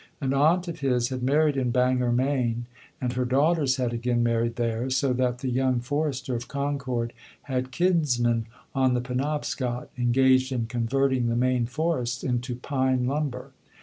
[0.19, 2.65] An aunt of his had married in Bangor, Maine,
[2.99, 7.69] and her daughters had again married there, so that the young forester of Concord had
[7.69, 13.51] kinsmen on the Penobscot, engaged in converting the Maine forests into pine lumber.